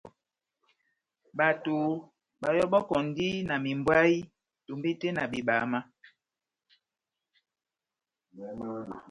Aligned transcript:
Bato 1.37 1.75
bayɔbɔkɔndi 2.41 3.27
na 3.47 3.55
membwayï 3.63 4.17
tombete 4.65 5.07
na 5.13 5.23
bebama. 5.31 5.79